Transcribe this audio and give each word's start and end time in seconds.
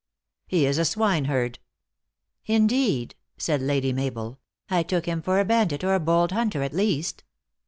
"He 0.47 0.65
is 0.65 0.79
a 0.79 0.85
swine 0.85 1.25
herd."" 1.25 1.59
Indeed!" 2.57 3.13
said 3.37 3.61
Lady 3.61 3.93
Mabel." 3.93 4.39
I 4.71 4.81
took 4.81 5.05
him 5.05 5.21
for 5.21 5.39
a 5.39 5.45
bandit, 5.45 5.83
or 5.83 5.93
a 5.93 5.99
bold 5.99 6.31
hunter, 6.31 6.63
at 6.63 6.73
least." 6.73 7.23